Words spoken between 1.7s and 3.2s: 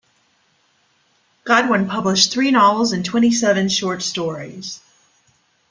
published three novels and